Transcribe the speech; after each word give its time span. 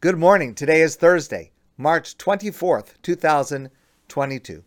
Good 0.00 0.16
morning. 0.16 0.54
Today 0.54 0.80
is 0.82 0.94
Thursday, 0.94 1.50
March 1.76 2.16
24th, 2.18 3.02
2022. 3.02 4.62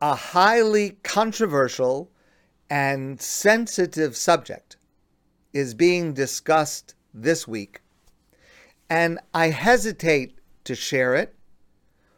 A 0.00 0.14
highly 0.14 0.96
controversial 1.02 2.10
and 2.70 3.20
sensitive 3.20 4.16
subject 4.16 4.78
is 5.52 5.74
being 5.74 6.14
discussed 6.14 6.94
this 7.12 7.46
week, 7.46 7.82
and 8.88 9.18
I 9.34 9.48
hesitate 9.48 10.38
to 10.64 10.74
share 10.74 11.14
it 11.14 11.34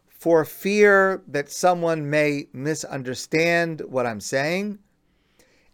for 0.07 0.45
fear 0.45 1.25
that 1.27 1.51
someone 1.51 2.09
may 2.09 2.47
misunderstand 2.53 3.83
what 3.89 4.07
I'm 4.07 4.21
saying 4.21 4.79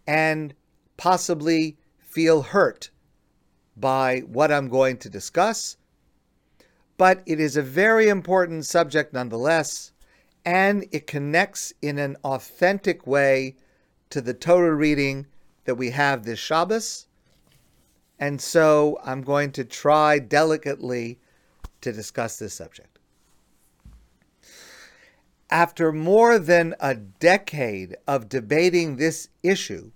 and 0.07 0.55
possibly 0.97 1.77
feel 1.99 2.41
hurt 2.41 2.89
by 3.77 4.21
what 4.21 4.51
I'm 4.51 4.69
going 4.69 4.97
to 4.99 5.11
discuss, 5.11 5.77
but 6.97 7.23
it 7.27 7.39
is 7.39 7.57
a 7.57 7.63
very 7.63 8.09
important 8.09 8.65
subject 8.65 9.13
nonetheless, 9.13 9.93
and 10.45 10.87
it 10.93 11.07
connects 11.07 11.73
in 11.83 11.99
an 11.99 12.17
authentic 12.25 13.07
way 13.07 13.57
to 14.11 14.21
the 14.21 14.35
Torah 14.35 14.75
reading 14.75 15.27
that 15.65 15.75
we 15.75 15.91
have 15.91 16.25
this 16.25 16.39
Shabbos. 16.39 17.07
And 18.19 18.41
so 18.41 18.99
I'm 19.05 19.23
going 19.23 19.53
to 19.53 19.65
try 19.65 20.19
delicately 20.19 21.19
to 21.83 21.93
discuss 21.93 22.39
this 22.39 22.55
subject. 22.55 22.99
After 25.51 25.93
more 25.93 26.39
than 26.39 26.75
a 26.81 26.95
decade 26.95 27.97
of 28.07 28.29
debating 28.29 28.97
this 28.97 29.29
issue, 29.43 29.91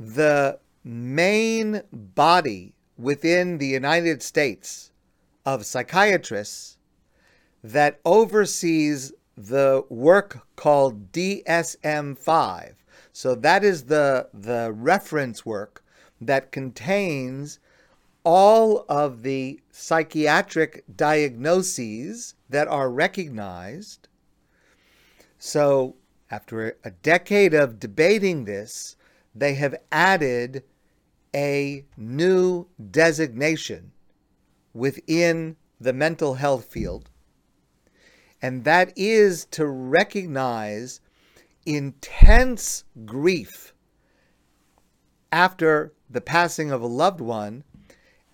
the 0.00 0.58
main 0.86 1.82
body 1.92 2.72
within 2.96 3.58
the 3.58 3.66
United 3.66 4.22
States 4.22 4.92
of 5.44 5.66
psychiatrists 5.66 6.78
that 7.62 8.00
oversees 8.04 9.12
the 9.36 9.84
work 9.88 10.46
called 10.54 11.10
DSM 11.10 12.16
5. 12.16 12.84
So 13.12 13.34
that 13.34 13.64
is 13.64 13.84
the, 13.84 14.28
the 14.32 14.72
reference 14.72 15.44
work 15.44 15.84
that 16.20 16.52
contains 16.52 17.58
all 18.22 18.84
of 18.88 19.22
the 19.22 19.60
psychiatric 19.70 20.84
diagnoses 20.96 22.34
that 22.48 22.68
are 22.68 22.90
recognized. 22.90 24.08
So, 25.38 25.96
after 26.30 26.76
a 26.84 26.90
decade 26.90 27.54
of 27.54 27.78
debating 27.78 28.44
this, 28.44 28.96
they 29.34 29.54
have 29.54 29.76
added 29.92 30.64
a 31.36 31.84
new 31.98 32.66
designation 32.90 33.92
within 34.72 35.56
the 35.78 35.92
mental 35.92 36.34
health 36.34 36.64
field, 36.64 37.10
and 38.40 38.64
that 38.64 38.92
is 38.96 39.44
to 39.44 39.66
recognize 39.66 41.02
intense 41.66 42.84
grief 43.04 43.74
after 45.30 45.92
the 46.08 46.20
passing 46.20 46.70
of 46.70 46.80
a 46.80 46.86
loved 46.86 47.20
one 47.20 47.62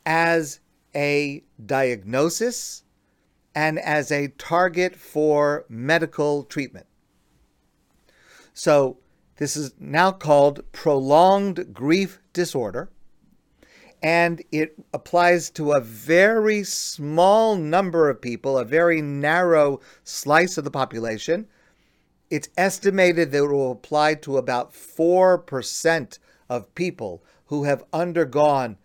as 0.07 0.61
a 0.95 1.43
diagnosis 1.65 2.85
and 3.55 3.79
as 3.81 4.13
a 4.13 4.29
target 4.29 4.95
for 4.95 5.65
medical 5.69 6.45
treatment. 6.45 6.87
So, 8.55 8.99
this 9.43 9.57
is 9.57 9.75
now 9.81 10.13
called 10.13 10.63
prolonged 10.71 11.75
grief 11.75 12.21
disorder, 12.33 12.89
and 14.01 14.41
it 14.53 14.77
applies 14.95 15.51
to 15.51 15.73
a 15.73 15.81
very 15.81 16.63
small 16.63 17.57
number 17.57 18.09
of 18.09 18.23
people, 18.23 18.57
a 18.57 18.65
very 18.65 19.03
narrow 19.03 19.81
slice 20.05 20.57
of 20.57 20.63
the 20.63 20.71
population. 20.71 21.49
It's 22.31 22.51
estimated 22.57 23.33
that 23.33 23.43
it 23.43 23.49
will 23.49 23.73
apply 23.73 24.15
to 24.15 24.37
about 24.37 24.73
4% 24.73 26.19
of 26.49 26.75
people 26.77 27.25
who 27.47 27.65
have 27.65 27.83
undergone, 27.93 28.77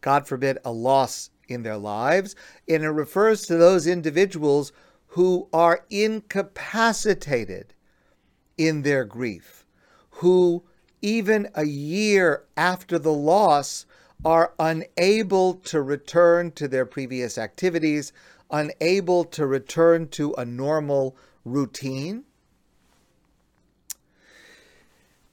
God 0.00 0.26
forbid, 0.26 0.56
a 0.64 0.72
loss 0.72 1.28
in 1.48 1.64
their 1.64 1.76
lives. 1.76 2.34
And 2.66 2.82
it 2.82 2.88
refers 2.88 3.42
to 3.42 3.58
those 3.58 3.86
individuals 3.86 4.72
who 5.08 5.50
are 5.52 5.84
incapacitated 5.90 7.74
in 8.56 8.80
their 8.82 9.04
grief, 9.04 9.57
who 10.18 10.62
even 11.02 11.48
a 11.54 11.64
year 11.64 12.44
after 12.56 12.98
the 12.98 13.12
loss, 13.12 13.86
are 14.24 14.52
unable 14.58 15.54
to 15.54 15.80
return 15.80 16.50
to 16.50 16.66
their 16.66 16.84
previous 16.84 17.38
activities, 17.38 18.12
unable 18.50 19.24
to 19.24 19.46
return 19.46 20.08
to 20.08 20.34
a 20.34 20.44
normal 20.44 21.16
routine. 21.44 22.24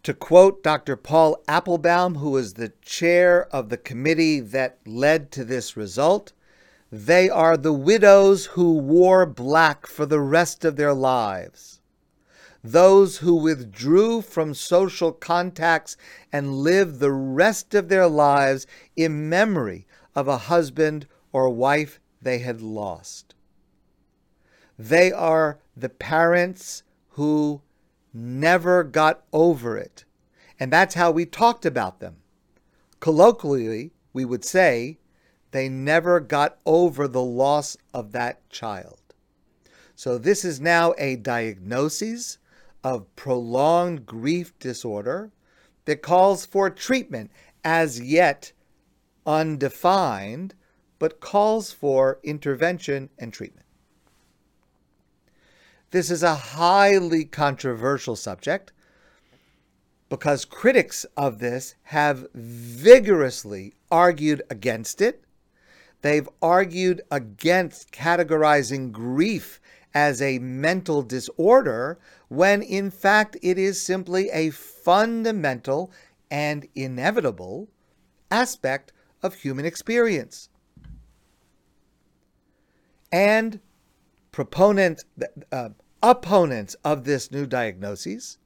To 0.03 0.13
quote 0.13 0.61
Dr. 0.61 0.95
Paul 0.95 1.41
Appelbaum, 1.47 2.17
who 2.17 2.31
was 2.31 2.53
the 2.53 2.73
chair 2.83 3.47
of 3.47 3.69
the 3.69 3.77
committee 3.77 4.39
that 4.39 4.77
led 4.85 5.31
to 5.31 5.43
this 5.43 5.75
result, 5.75 6.31
they 6.91 7.27
are 7.27 7.57
the 7.57 7.73
widows 7.73 8.45
who 8.47 8.77
wore 8.77 9.25
black 9.25 9.87
for 9.87 10.05
the 10.05 10.19
rest 10.19 10.63
of 10.63 10.75
their 10.75 10.93
lives 10.93 11.74
those 12.71 13.17
who 13.17 13.35
withdrew 13.35 14.21
from 14.21 14.53
social 14.53 15.11
contacts 15.11 15.97
and 16.31 16.55
lived 16.55 16.99
the 16.99 17.11
rest 17.11 17.75
of 17.75 17.89
their 17.89 18.07
lives 18.07 18.65
in 18.95 19.29
memory 19.29 19.85
of 20.15 20.27
a 20.27 20.37
husband 20.37 21.07
or 21.31 21.49
wife 21.49 21.99
they 22.21 22.39
had 22.39 22.61
lost. 22.61 23.35
They 24.79 25.11
are 25.11 25.59
the 25.75 25.89
parents 25.89 26.83
who 27.09 27.61
never 28.13 28.83
got 28.83 29.23
over 29.31 29.77
it. 29.77 30.05
And 30.59 30.71
that's 30.71 30.95
how 30.95 31.11
we 31.11 31.25
talked 31.25 31.65
about 31.65 31.99
them. 31.99 32.17
Colloquially, 32.99 33.91
we 34.13 34.25
would 34.25 34.45
say 34.45 34.97
they 35.51 35.69
never 35.69 36.19
got 36.19 36.57
over 36.65 37.07
the 37.07 37.21
loss 37.21 37.77
of 37.93 38.13
that 38.13 38.49
child. 38.49 38.99
So, 39.97 40.17
this 40.17 40.43
is 40.43 40.59
now 40.59 40.93
a 40.97 41.15
diagnosis 41.15 42.37
of 42.85 43.15
prolonged 43.15 44.05
grief 44.05 44.57
disorder 44.59 45.31
that 45.85 46.03
calls 46.03 46.45
for 46.45 46.69
treatment 46.69 47.31
as 47.63 47.99
yet 47.99 48.51
undefined, 49.25 50.53
but 50.99 51.19
calls 51.19 51.71
for 51.71 52.19
intervention 52.23 53.09
and 53.17 53.33
treatment. 53.33 53.65
This 55.89 56.11
is 56.11 56.21
a 56.21 56.35
highly 56.35 57.25
controversial 57.25 58.15
subject 58.15 58.71
because 60.07 60.45
critics 60.45 61.07
of 61.17 61.39
this 61.39 61.73
have 61.85 62.27
vigorously 62.35 63.73
argued 63.89 64.43
against 64.51 65.01
it. 65.01 65.23
They've 66.03 66.29
argued 66.39 67.01
against 67.09 67.91
categorizing 67.91 68.91
grief 68.91 69.59
as 69.95 70.21
a 70.21 70.37
mental 70.39 71.01
disorder 71.01 71.97
when 72.27 72.61
in 72.61 72.91
fact 72.91 73.37
it 73.41 73.57
is 73.57 73.81
simply 73.81 74.29
a 74.29 74.49
fundamental 74.49 75.89
and 76.29 76.67
inevitable 76.75 77.69
aspect 78.29 78.91
of 79.23 79.35
human 79.35 79.65
experience. 79.65 80.49
And 83.11 83.61
proponents, 84.33 85.05
uh, 85.51 85.69
opponents 86.03 86.75
of 86.83 87.05
this 87.05 87.31
new 87.31 87.45
diagnosis 87.45 88.37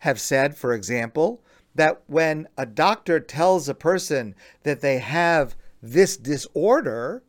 have 0.00 0.20
said, 0.20 0.56
for 0.56 0.72
example, 0.72 1.40
that 1.76 2.02
when 2.06 2.48
a 2.58 2.66
doctor 2.66 3.20
tells 3.20 3.68
a 3.68 3.74
person 3.74 4.34
that 4.64 4.80
they 4.80 4.98
have 4.98 5.54
this 5.80 6.16
disorder, 6.16 7.22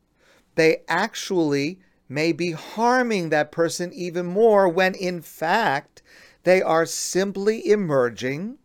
they 0.55 0.77
actually 0.87 1.79
may 2.09 2.31
be 2.31 2.51
harming 2.51 3.29
that 3.29 3.51
person 3.51 3.91
even 3.93 4.25
more 4.25 4.67
when 4.69 4.95
in 4.95 5.21
fact 5.21 6.01
they 6.43 6.61
are 6.61 6.85
simply 6.85 7.67
emerging 7.69 8.57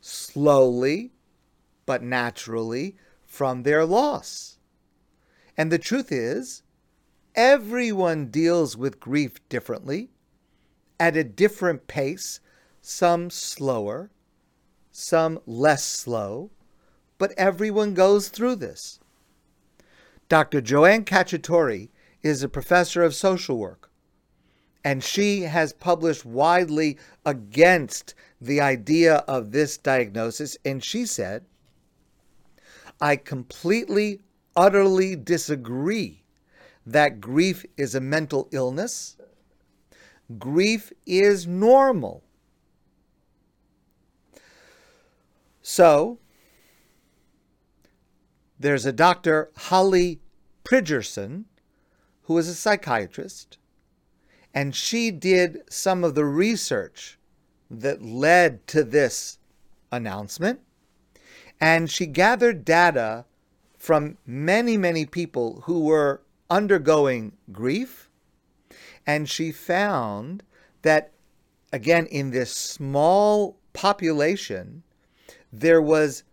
slowly 0.00 1.12
but 1.86 2.02
naturally 2.02 2.96
from 3.24 3.62
their 3.62 3.84
loss. 3.84 4.58
And 5.56 5.70
the 5.70 5.78
truth 5.78 6.10
is, 6.10 6.62
everyone 7.34 8.26
deals 8.26 8.76
with 8.76 9.00
grief 9.00 9.46
differently, 9.48 10.10
at 10.98 11.16
a 11.16 11.24
different 11.24 11.86
pace, 11.86 12.40
some 12.80 13.30
slower, 13.30 14.10
some 14.90 15.40
less 15.46 15.84
slow, 15.84 16.50
but 17.18 17.32
everyone 17.36 17.94
goes 17.94 18.28
through 18.28 18.56
this. 18.56 19.00
Dr. 20.28 20.60
Joanne 20.60 21.04
Cacciatore 21.04 21.88
is 22.24 22.42
a 22.42 22.48
professor 22.48 23.04
of 23.04 23.14
social 23.14 23.58
work, 23.58 23.90
and 24.82 25.04
she 25.04 25.42
has 25.42 25.72
published 25.72 26.24
widely 26.24 26.98
against 27.24 28.14
the 28.40 28.60
idea 28.60 29.16
of 29.28 29.52
this 29.52 29.76
diagnosis. 29.76 30.56
And 30.64 30.82
she 30.82 31.06
said, 31.06 31.44
I 33.00 33.16
completely 33.16 34.20
utterly 34.56 35.14
disagree 35.14 36.24
that 36.86 37.20
grief 37.20 37.64
is 37.76 37.94
a 37.94 38.00
mental 38.00 38.48
illness. 38.50 39.16
Grief 40.38 40.92
is 41.06 41.46
normal. 41.46 42.22
So, 45.60 46.18
there's 48.58 48.86
a 48.86 48.92
Dr. 48.92 49.50
Holly 49.56 50.20
Prigerson, 50.64 51.44
who 52.24 52.38
is 52.38 52.48
a 52.48 52.54
psychiatrist, 52.54 53.58
and 54.52 54.74
she 54.74 55.10
did 55.10 55.62
some 55.68 56.04
of 56.04 56.14
the 56.14 56.24
research 56.24 57.18
that 57.70 58.02
led 58.02 58.66
to 58.68 58.84
this 58.84 59.38
announcement. 59.90 60.60
And 61.60 61.90
she 61.90 62.06
gathered 62.06 62.64
data 62.64 63.24
from 63.78 64.18
many, 64.26 64.76
many 64.76 65.06
people 65.06 65.62
who 65.66 65.80
were 65.80 66.22
undergoing 66.50 67.32
grief. 67.52 68.10
And 69.06 69.28
she 69.28 69.52
found 69.52 70.42
that, 70.82 71.12
again, 71.72 72.06
in 72.06 72.30
this 72.30 72.52
small 72.54 73.56
population, 73.72 74.82
there 75.52 75.82
was 75.82 76.24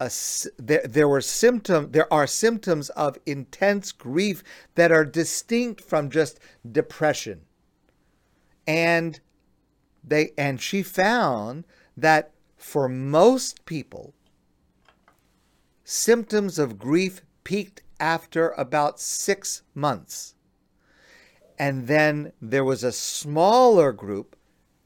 a, 0.00 0.10
there, 0.58 0.82
there 0.86 1.08
were 1.08 1.20
symptom 1.20 1.90
there 1.90 2.12
are 2.12 2.26
symptoms 2.26 2.88
of 2.90 3.18
intense 3.26 3.90
grief 3.92 4.44
that 4.74 4.92
are 4.92 5.04
distinct 5.04 5.80
from 5.80 6.10
just 6.10 6.38
depression. 6.70 7.42
And 8.66 9.20
they 10.04 10.30
and 10.38 10.60
she 10.60 10.82
found 10.82 11.64
that 11.96 12.32
for 12.56 12.88
most 12.88 13.64
people 13.64 14.14
symptoms 15.84 16.58
of 16.58 16.78
grief 16.78 17.22
peaked 17.44 17.82
after 17.98 18.50
about 18.50 19.00
6 19.00 19.62
months. 19.74 20.34
And 21.58 21.88
then 21.88 22.32
there 22.40 22.64
was 22.64 22.84
a 22.84 22.92
smaller 22.92 23.92
group 23.92 24.36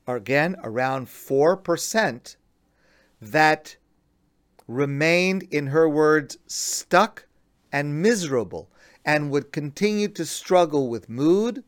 again 0.07 0.57
around 0.63 1.09
4% 1.09 2.37
that 3.21 3.77
remained, 4.67 5.45
in 5.51 5.69
her 5.69 5.89
words, 5.89 6.39
stuck 6.47 7.27
and 7.73 8.03
miserable 8.03 8.71
and 9.05 9.31
would 9.31 9.53
continue 9.53 10.09
to 10.09 10.25
struggle 10.25 10.89
with 10.89 11.09
mood, 11.09 11.65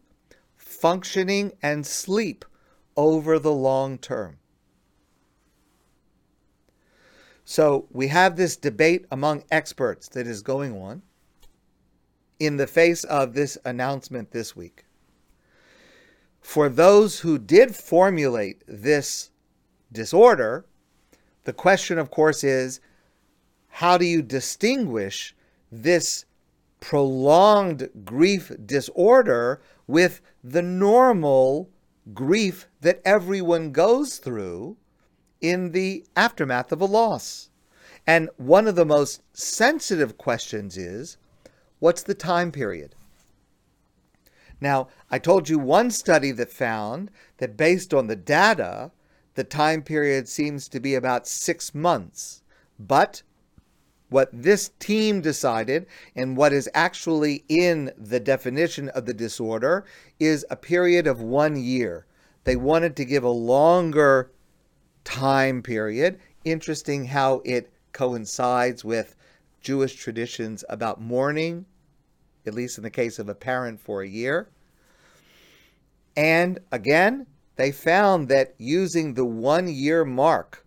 functioning, 0.56 1.52
and 1.62 1.86
sleep 1.86 2.44
over 2.96 3.38
the 3.38 3.52
long 3.52 3.98
term. 3.98 4.38
So 7.44 7.86
we 7.90 8.08
have 8.08 8.36
this 8.36 8.56
debate 8.56 9.04
among 9.10 9.44
experts 9.50 10.08
that 10.10 10.26
is 10.26 10.42
going 10.42 10.76
on 10.80 11.02
in 12.38 12.56
the 12.56 12.66
face 12.66 13.04
of 13.04 13.34
this 13.34 13.58
announcement 13.64 14.30
this 14.30 14.56
week. 14.56 14.84
For 16.40 16.68
those 16.68 17.20
who 17.20 17.38
did 17.38 17.74
formulate 17.74 18.62
this 18.66 19.30
disorder, 19.92 20.66
the 21.44 21.52
question, 21.52 21.98
of 21.98 22.10
course, 22.10 22.42
is 22.42 22.80
how 23.68 23.98
do 23.98 24.04
you 24.04 24.22
distinguish 24.22 25.34
this 25.70 26.24
prolonged 26.80 27.88
grief 28.04 28.52
disorder 28.64 29.60
with 29.86 30.20
the 30.42 30.62
normal 30.62 31.70
grief 32.12 32.66
that 32.80 33.00
everyone 33.04 33.72
goes 33.72 34.18
through 34.18 34.76
in 35.40 35.72
the 35.72 36.04
aftermath 36.16 36.72
of 36.72 36.80
a 36.80 36.86
loss? 36.86 37.50
And 38.06 38.28
one 38.36 38.68
of 38.68 38.76
the 38.76 38.84
most 38.84 39.22
sensitive 39.32 40.18
questions 40.18 40.76
is 40.76 41.16
what's 41.78 42.02
the 42.02 42.14
time 42.14 42.52
period? 42.52 42.94
Now, 44.60 44.88
I 45.10 45.18
told 45.18 45.48
you 45.48 45.58
one 45.58 45.90
study 45.90 46.30
that 46.32 46.52
found 46.52 47.10
that 47.38 47.56
based 47.56 47.92
on 47.92 48.06
the 48.06 48.16
data, 48.16 48.92
the 49.34 49.44
time 49.44 49.82
period 49.82 50.28
seems 50.28 50.68
to 50.68 50.80
be 50.80 50.94
about 50.94 51.26
six 51.26 51.74
months. 51.74 52.42
But 52.78 53.22
what 54.08 54.28
this 54.32 54.70
team 54.78 55.20
decided 55.20 55.86
and 56.14 56.36
what 56.36 56.52
is 56.52 56.68
actually 56.74 57.44
in 57.48 57.90
the 57.96 58.20
definition 58.20 58.88
of 58.90 59.06
the 59.06 59.14
disorder 59.14 59.84
is 60.20 60.46
a 60.50 60.56
period 60.56 61.06
of 61.06 61.20
one 61.20 61.56
year. 61.56 62.06
They 62.44 62.56
wanted 62.56 62.94
to 62.96 63.04
give 63.04 63.24
a 63.24 63.30
longer 63.30 64.30
time 65.02 65.62
period. 65.62 66.20
Interesting 66.44 67.06
how 67.06 67.42
it 67.44 67.72
coincides 67.92 68.84
with 68.84 69.16
Jewish 69.60 69.96
traditions 69.96 70.62
about 70.68 71.00
mourning, 71.00 71.64
at 72.46 72.54
least 72.54 72.76
in 72.76 72.84
the 72.84 72.90
case 72.90 73.18
of 73.18 73.28
a 73.28 73.34
parent 73.34 73.80
for 73.80 74.02
a 74.02 74.08
year. 74.08 74.48
And 76.16 76.60
again, 76.70 77.26
they 77.56 77.70
found 77.70 78.28
that 78.28 78.54
using 78.58 79.14
the 79.14 79.24
one 79.24 79.68
year 79.68 80.04
mark 80.04 80.64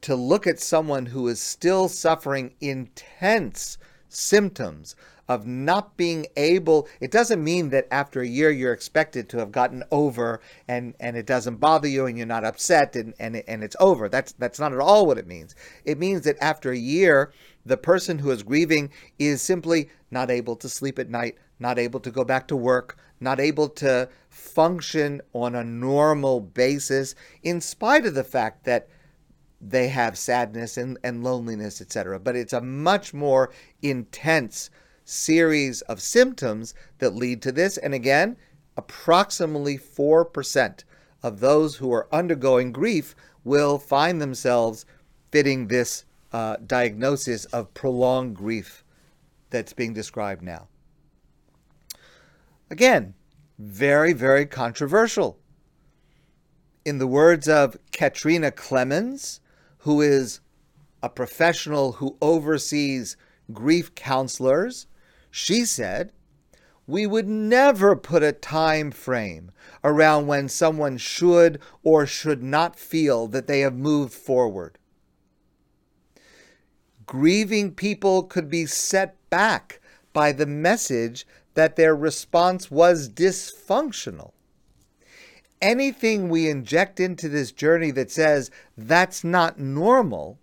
to 0.00 0.14
look 0.14 0.46
at 0.46 0.60
someone 0.60 1.06
who 1.06 1.28
is 1.28 1.40
still 1.40 1.88
suffering 1.88 2.54
intense 2.60 3.78
symptoms 4.08 4.94
of 5.28 5.46
not 5.46 5.96
being 5.96 6.26
able 6.36 6.88
it 7.00 7.10
doesn't 7.10 7.42
mean 7.42 7.70
that 7.70 7.86
after 7.90 8.20
a 8.20 8.26
year 8.26 8.50
you're 8.50 8.72
expected 8.72 9.28
to 9.28 9.38
have 9.38 9.52
gotten 9.52 9.82
over 9.90 10.40
and 10.68 10.94
and 11.00 11.16
it 11.16 11.26
doesn't 11.26 11.56
bother 11.56 11.88
you 11.88 12.06
and 12.06 12.16
you're 12.18 12.26
not 12.26 12.44
upset 12.44 12.94
and 12.96 13.14
and, 13.18 13.36
and 13.48 13.64
it's 13.64 13.76
over 13.80 14.08
that's 14.08 14.32
that's 14.32 14.60
not 14.60 14.72
at 14.72 14.80
all 14.80 15.06
what 15.06 15.18
it 15.18 15.26
means 15.26 15.54
it 15.84 15.98
means 15.98 16.22
that 16.24 16.36
after 16.40 16.70
a 16.70 16.78
year 16.78 17.32
the 17.64 17.76
person 17.76 18.18
who 18.18 18.30
is 18.30 18.42
grieving 18.42 18.90
is 19.18 19.40
simply 19.40 19.88
not 20.10 20.30
able 20.30 20.56
to 20.56 20.68
sleep 20.68 20.98
at 20.98 21.08
night 21.08 21.36
not 21.58 21.78
able 21.78 22.00
to 22.00 22.10
go 22.10 22.24
back 22.24 22.46
to 22.46 22.56
work 22.56 22.98
not 23.20 23.40
able 23.40 23.68
to 23.68 24.08
function 24.28 25.20
on 25.32 25.54
a 25.54 25.64
normal 25.64 26.40
basis, 26.40 27.14
in 27.42 27.60
spite 27.60 28.06
of 28.06 28.14
the 28.14 28.24
fact 28.24 28.64
that 28.64 28.88
they 29.60 29.88
have 29.88 30.18
sadness 30.18 30.76
and, 30.76 30.98
and 31.02 31.24
loneliness, 31.24 31.80
etc. 31.80 32.20
But 32.20 32.36
it's 32.36 32.52
a 32.52 32.60
much 32.60 33.14
more 33.14 33.50
intense 33.82 34.70
series 35.04 35.82
of 35.82 36.00
symptoms 36.00 36.74
that 36.98 37.14
lead 37.14 37.42
to 37.42 37.52
this. 37.52 37.76
And 37.76 37.94
again, 37.94 38.36
approximately 38.76 39.78
4% 39.78 40.84
of 41.22 41.40
those 41.40 41.76
who 41.76 41.92
are 41.92 42.08
undergoing 42.12 42.72
grief 42.72 43.14
will 43.44 43.78
find 43.78 44.20
themselves 44.20 44.86
fitting 45.30 45.68
this 45.68 46.04
uh, 46.32 46.56
diagnosis 46.66 47.44
of 47.46 47.72
prolonged 47.74 48.36
grief 48.36 48.84
that's 49.50 49.72
being 49.72 49.92
described 49.92 50.42
now. 50.42 50.68
Again, 52.70 53.14
very, 53.58 54.12
very 54.12 54.46
controversial. 54.46 55.38
In 56.84 56.98
the 56.98 57.06
words 57.06 57.48
of 57.48 57.76
Katrina 57.92 58.50
Clemens, 58.50 59.40
who 59.78 60.00
is 60.00 60.40
a 61.02 61.08
professional 61.08 61.92
who 61.92 62.16
oversees 62.20 63.16
grief 63.52 63.94
counselors, 63.94 64.86
she 65.36 65.64
said, 65.64 66.12
we 66.86 67.08
would 67.08 67.26
never 67.26 67.96
put 67.96 68.22
a 68.22 68.30
time 68.30 68.92
frame 68.92 69.50
around 69.82 70.28
when 70.28 70.48
someone 70.48 70.96
should 70.96 71.60
or 71.82 72.06
should 72.06 72.40
not 72.40 72.78
feel 72.78 73.26
that 73.26 73.48
they 73.48 73.58
have 73.58 73.74
moved 73.74 74.12
forward. 74.14 74.78
Grieving 77.04 77.72
people 77.72 78.22
could 78.22 78.48
be 78.48 78.64
set 78.64 79.16
back 79.28 79.80
by 80.12 80.30
the 80.30 80.46
message 80.46 81.26
that 81.54 81.74
their 81.74 81.96
response 81.96 82.70
was 82.70 83.10
dysfunctional. 83.10 84.30
Anything 85.60 86.28
we 86.28 86.48
inject 86.48 87.00
into 87.00 87.28
this 87.28 87.50
journey 87.50 87.90
that 87.90 88.12
says 88.12 88.52
that's 88.78 89.24
not 89.24 89.58
normal 89.58 90.38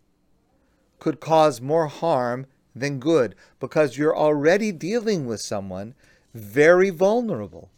could 1.00 1.22
cause 1.22 1.62
more 1.62 1.88
harm 1.88 2.46
than 2.76 3.00
good 3.00 3.36
because 3.60 3.98
you're 3.98 4.16
already 4.16 4.72
dealing 4.72 5.26
with 5.26 5.42
someone 5.42 5.94
very 6.34 6.90
vulnerable 6.90 7.70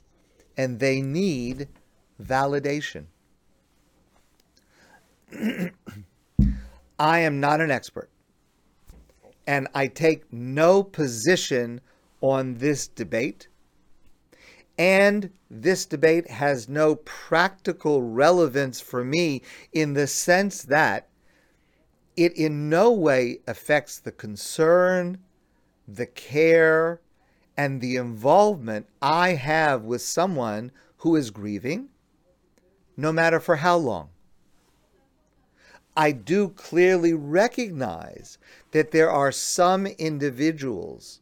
and 0.56 0.80
they 0.80 1.02
need 1.02 1.68
validation. 2.22 3.06
I 7.00 7.20
am 7.20 7.40
not 7.40 7.60
an 7.60 7.72
expert 7.72 8.10
and 9.48 9.68
I 9.74 9.88
take 9.88 10.32
no 10.32 10.84
position 10.84 11.82
on 12.22 12.56
this 12.56 12.88
debate. 12.88 13.48
And 14.78 15.30
this 15.52 15.86
debate 15.86 16.30
has 16.30 16.70
no 16.70 16.96
practical 16.96 18.02
relevance 18.02 18.80
for 18.80 19.04
me 19.04 19.42
in 19.72 19.94
the 19.94 20.08
sense 20.08 20.64
that 20.64 21.08
it 22.16 22.34
in 22.34 22.70
no 22.70 22.92
way 22.92 23.40
affects 23.48 24.00
the 24.00 24.12
concern, 24.12 25.20
the 25.88 26.06
care, 26.06 27.02
and 27.58 27.82
the 27.82 27.96
involvement 27.96 28.88
I 29.02 29.30
have 29.30 29.84
with 29.84 30.02
someone 30.02 30.72
who 30.98 31.16
is 31.16 31.32
grieving, 31.32 31.90
no 32.96 33.12
matter 33.12 33.40
for 33.40 33.58
how 33.58 33.78
long. 33.78 34.10
I 35.96 36.12
do 36.12 36.50
clearly 36.50 37.14
recognize 37.14 38.38
that 38.72 38.92
there 38.92 39.12
are 39.12 39.32
some 39.32 39.86
individuals 39.86 41.22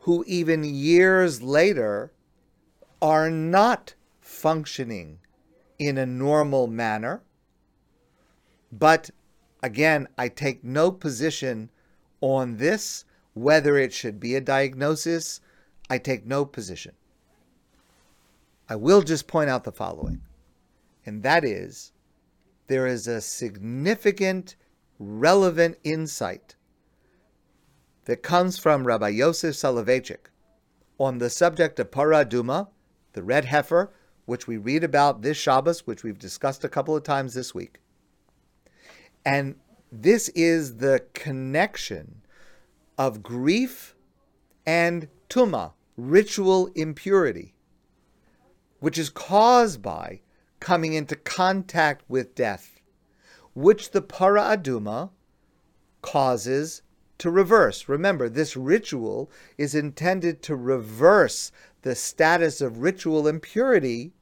who 0.00 0.24
even 0.26 0.64
years 0.64 1.42
later 1.42 2.12
are 3.02 3.30
not 3.30 3.94
functioning 4.20 5.18
in 5.78 5.98
a 5.98 6.06
normal 6.06 6.66
manner. 6.66 7.22
But 8.72 9.10
again, 9.62 10.08
I 10.16 10.28
take 10.28 10.64
no 10.64 10.90
position 10.90 11.70
on 12.20 12.56
this, 12.56 13.04
whether 13.34 13.76
it 13.76 13.92
should 13.92 14.20
be 14.20 14.34
a 14.34 14.40
diagnosis. 14.40 15.40
I 15.90 15.98
take 15.98 16.26
no 16.26 16.44
position. 16.44 16.92
I 18.68 18.76
will 18.76 19.02
just 19.02 19.26
point 19.26 19.48
out 19.48 19.64
the 19.64 19.72
following, 19.72 20.20
and 21.06 21.22
that 21.22 21.44
is 21.44 21.92
there 22.66 22.86
is 22.86 23.06
a 23.06 23.20
significant, 23.20 24.56
relevant 24.98 25.78
insight 25.82 26.54
that 28.04 28.22
comes 28.22 28.58
from 28.58 28.86
Rabbi 28.86 29.08
Yosef 29.08 29.54
Soloveitchik 29.54 30.30
on 30.98 31.18
the 31.18 31.30
subject 31.30 31.78
of 31.80 31.90
Paraduma, 31.90 32.68
the 33.14 33.22
red 33.22 33.46
heifer, 33.46 33.90
which 34.26 34.46
we 34.46 34.58
read 34.58 34.84
about 34.84 35.22
this 35.22 35.38
Shabbos, 35.38 35.86
which 35.86 36.02
we've 36.02 36.18
discussed 36.18 36.62
a 36.62 36.68
couple 36.68 36.94
of 36.94 37.02
times 37.02 37.32
this 37.32 37.54
week. 37.54 37.80
And 39.28 39.56
this 39.92 40.30
is 40.30 40.78
the 40.78 41.04
connection 41.12 42.22
of 42.96 43.22
grief 43.22 43.94
and 44.64 45.06
tuma, 45.28 45.72
ritual 45.98 46.70
impurity, 46.74 47.54
which 48.80 48.96
is 48.96 49.10
caused 49.10 49.82
by 49.82 50.22
coming 50.60 50.94
into 50.94 51.14
contact 51.14 52.04
with 52.08 52.34
death, 52.34 52.80
which 53.52 53.90
the 53.90 54.00
para 54.00 54.56
aduma 54.56 55.10
causes 56.00 56.80
to 57.18 57.30
reverse. 57.30 57.86
Remember, 57.86 58.30
this 58.30 58.56
ritual 58.56 59.30
is 59.58 59.74
intended 59.74 60.42
to 60.44 60.56
reverse 60.56 61.52
the 61.82 61.94
status 61.94 62.62
of 62.62 62.78
ritual 62.78 63.28
impurity 63.28 64.14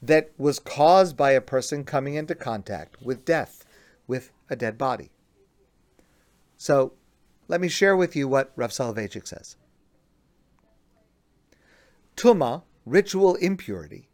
that 0.00 0.30
was 0.38 0.58
caused 0.58 1.14
by 1.14 1.32
a 1.32 1.42
person 1.42 1.84
coming 1.84 2.14
into 2.14 2.34
contact 2.34 3.02
with 3.02 3.26
death, 3.26 3.62
with 4.06 4.30
a 4.48 4.56
dead 4.56 4.78
body. 4.78 5.10
So 6.56 6.92
let 7.48 7.60
me 7.60 7.68
share 7.68 7.96
with 7.96 8.16
you 8.16 8.28
what 8.28 8.52
Rav 8.56 8.70
Soloveitchik 8.70 9.26
says. 9.26 9.56
Tuma, 12.16 12.62
ritual 12.84 13.34
impurity, 13.36 14.08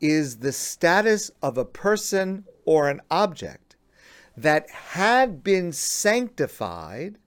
is 0.00 0.38
the 0.38 0.52
status 0.52 1.30
of 1.42 1.58
a 1.58 1.64
person 1.64 2.44
or 2.64 2.88
an 2.88 3.00
object 3.10 3.76
that 4.36 4.68
had 4.70 5.42
been 5.42 5.72
sanctified 5.72 7.18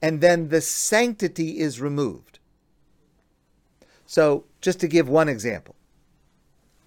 and 0.00 0.20
then 0.20 0.48
the 0.48 0.60
sanctity 0.60 1.58
is 1.58 1.80
removed. 1.80 2.38
So, 4.06 4.44
just 4.60 4.80
to 4.80 4.88
give 4.88 5.08
one 5.08 5.28
example, 5.28 5.76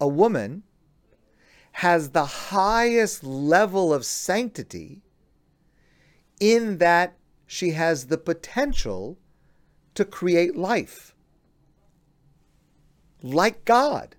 a 0.00 0.08
woman 0.08 0.64
has 1.72 2.10
the 2.10 2.26
highest 2.26 3.24
level 3.24 3.92
of 3.92 4.04
sanctity 4.04 5.02
in 6.38 6.78
that 6.78 7.16
she 7.46 7.70
has 7.70 8.06
the 8.06 8.18
potential 8.18 9.18
to 9.94 10.04
create 10.04 10.56
life. 10.56 11.14
Like 13.22 13.64
God. 13.64 14.16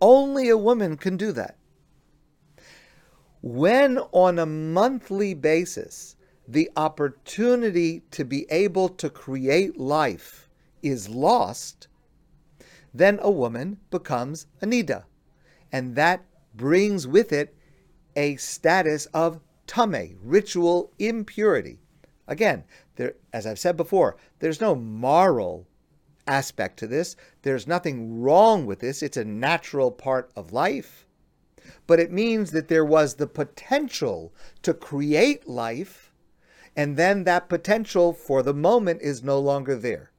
Only 0.00 0.48
a 0.48 0.58
woman 0.58 0.96
can 0.96 1.16
do 1.16 1.32
that. 1.32 1.56
When 3.40 3.98
on 4.12 4.38
a 4.38 4.46
monthly 4.46 5.34
basis, 5.34 6.16
the 6.46 6.70
opportunity 6.76 8.02
to 8.10 8.24
be 8.24 8.46
able 8.50 8.88
to 8.88 9.08
create 9.08 9.78
life 9.78 10.48
is 10.82 11.08
lost, 11.08 11.88
then 12.92 13.18
a 13.22 13.30
woman 13.30 13.78
becomes 13.90 14.46
a 14.60 14.66
nida. 14.66 15.04
And 15.72 15.94
that 15.96 16.24
brings 16.54 17.06
with 17.06 17.32
it 17.32 17.54
a 18.16 18.36
status 18.36 19.06
of 19.06 19.40
tame, 19.66 20.18
ritual 20.22 20.92
impurity. 20.98 21.80
Again, 22.26 22.64
there, 22.96 23.14
as 23.32 23.46
I've 23.46 23.58
said 23.58 23.76
before, 23.76 24.16
there's 24.38 24.60
no 24.60 24.74
moral 24.74 25.66
aspect 26.26 26.78
to 26.78 26.86
this. 26.86 27.16
There's 27.42 27.66
nothing 27.66 28.20
wrong 28.20 28.66
with 28.66 28.80
this. 28.80 29.02
It's 29.02 29.16
a 29.16 29.24
natural 29.24 29.90
part 29.90 30.30
of 30.36 30.52
life. 30.52 31.06
But 31.86 32.00
it 32.00 32.12
means 32.12 32.50
that 32.52 32.68
there 32.68 32.84
was 32.84 33.14
the 33.14 33.26
potential 33.26 34.32
to 34.62 34.74
create 34.74 35.48
life, 35.48 36.12
and 36.76 36.96
then 36.96 37.24
that 37.24 37.48
potential 37.48 38.12
for 38.12 38.42
the 38.42 38.54
moment 38.54 39.02
is 39.02 39.22
no 39.22 39.38
longer 39.38 39.76
there. 39.76 40.10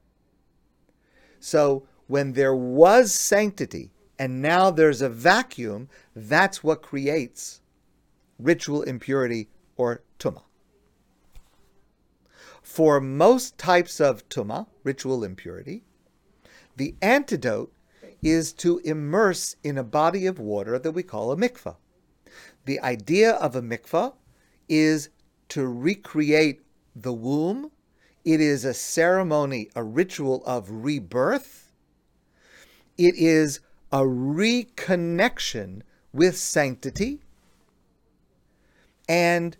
So 1.40 1.86
when 2.06 2.32
there 2.32 2.54
was 2.54 3.12
sanctity 3.12 3.90
and 4.18 4.40
now 4.40 4.70
there's 4.70 5.02
a 5.02 5.08
vacuum, 5.08 5.88
that's 6.14 6.64
what 6.64 6.82
creates 6.82 7.60
ritual 8.38 8.82
impurity 8.82 9.48
or 9.76 10.02
tuma. 10.18 10.42
For 12.62 13.00
most 13.00 13.58
types 13.58 14.00
of 14.00 14.28
tuma, 14.28 14.66
ritual 14.82 15.24
impurity, 15.24 15.84
the 16.76 16.94
antidote 17.00 17.72
is 18.22 18.52
to 18.54 18.78
immerse 18.78 19.56
in 19.62 19.78
a 19.78 19.84
body 19.84 20.26
of 20.26 20.38
water 20.38 20.78
that 20.78 20.92
we 20.92 21.02
call 21.02 21.30
a 21.30 21.36
mikvah. 21.36 21.76
The 22.64 22.80
idea 22.80 23.32
of 23.32 23.54
a 23.54 23.62
mikvah 23.62 24.14
is 24.68 25.10
to 25.50 25.66
recreate 25.66 26.62
the 26.94 27.12
womb. 27.12 27.70
It 28.24 28.40
is 28.40 28.64
a 28.64 28.74
ceremony, 28.74 29.70
a 29.76 29.84
ritual 29.84 30.44
of 30.44 30.68
rebirth. 30.68 31.70
It 32.98 33.14
is 33.14 33.60
a 33.92 34.00
reconnection 34.00 35.82
with 36.12 36.36
sanctity. 36.36 37.20
And 39.08 39.56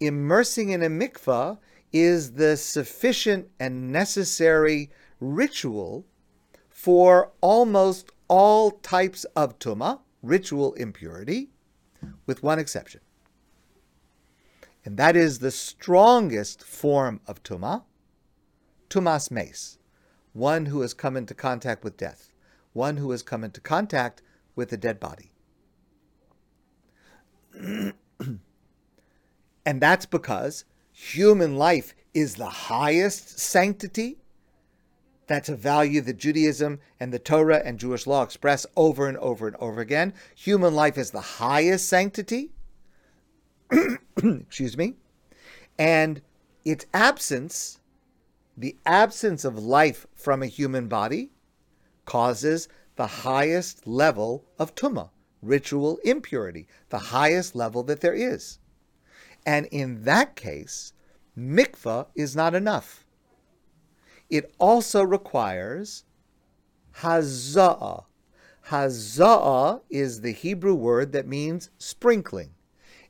immersing 0.00 0.70
in 0.70 0.82
a 0.82 0.88
mikvah 0.88 1.58
is 1.92 2.32
the 2.32 2.56
sufficient 2.56 3.48
and 3.58 3.92
necessary 3.92 4.90
ritual 5.20 6.04
for 6.68 7.32
almost 7.40 8.10
all 8.28 8.70
types 8.70 9.24
of 9.36 9.58
tuma, 9.58 10.00
ritual 10.22 10.74
impurity, 10.74 11.50
with 12.26 12.42
one 12.42 12.58
exception. 12.58 13.00
And 14.84 14.96
that 14.96 15.16
is 15.16 15.40
the 15.40 15.50
strongest 15.50 16.62
form 16.62 17.20
of 17.26 17.42
tuma, 17.42 17.82
tumas 18.88 19.30
meis, 19.30 19.78
one 20.32 20.66
who 20.66 20.80
has 20.82 20.94
come 20.94 21.16
into 21.16 21.34
contact 21.34 21.84
with 21.84 21.96
death, 21.96 22.27
one 22.78 22.96
who 22.96 23.10
has 23.10 23.22
come 23.22 23.44
into 23.44 23.60
contact 23.60 24.22
with 24.54 24.72
a 24.72 24.76
dead 24.76 25.00
body. 25.00 25.32
and 29.66 29.80
that's 29.80 30.06
because 30.06 30.64
human 30.92 31.56
life 31.56 31.94
is 32.14 32.36
the 32.36 32.48
highest 32.48 33.38
sanctity. 33.38 34.18
That's 35.26 35.48
a 35.48 35.56
value 35.56 36.00
that 36.02 36.16
Judaism 36.16 36.78
and 36.98 37.12
the 37.12 37.18
Torah 37.18 37.60
and 37.64 37.78
Jewish 37.78 38.06
law 38.06 38.22
express 38.22 38.64
over 38.76 39.08
and 39.08 39.18
over 39.18 39.48
and 39.48 39.56
over 39.56 39.80
again. 39.80 40.14
Human 40.36 40.74
life 40.74 40.96
is 40.96 41.10
the 41.10 41.20
highest 41.20 41.88
sanctity. 41.88 42.52
Excuse 44.16 44.76
me. 44.76 44.94
And 45.78 46.22
its 46.64 46.86
absence, 46.94 47.80
the 48.56 48.76
absence 48.86 49.44
of 49.44 49.58
life 49.58 50.06
from 50.14 50.42
a 50.42 50.46
human 50.46 50.88
body, 50.88 51.30
causes 52.08 52.68
the 52.96 53.06
highest 53.06 53.86
level 53.86 54.42
of 54.58 54.74
tuma, 54.74 55.10
ritual 55.42 55.98
impurity, 56.02 56.66
the 56.88 56.98
highest 56.98 57.54
level 57.54 57.82
that 57.82 58.00
there 58.00 58.14
is. 58.14 58.58
And 59.44 59.66
in 59.66 60.04
that 60.04 60.34
case, 60.34 60.94
mikvah 61.36 62.06
is 62.14 62.34
not 62.34 62.54
enough. 62.54 63.04
It 64.30 64.54
also 64.58 65.02
requires 65.02 66.04
haza'ah. 66.96 68.04
Haza'ah 68.68 69.82
is 69.90 70.22
the 70.22 70.32
Hebrew 70.32 70.74
word 70.74 71.12
that 71.12 71.28
means 71.28 71.68
sprinkling. 71.76 72.54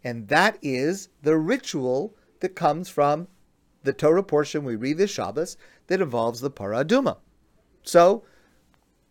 And 0.02 0.26
that 0.26 0.59
is 0.61 1.09
the 1.23 1.37
ritual 1.37 2.17
that 2.40 2.57
comes 2.57 2.88
from 2.88 3.28
the 3.85 3.93
Torah 3.93 4.25
portion 4.25 4.64
we 4.64 4.75
read 4.75 4.99
this 4.99 5.12
Shabbos 5.12 5.57
that 5.87 6.00
involves 6.00 6.40
the 6.40 6.50
paraduma. 6.50 7.19
So, 7.85 8.25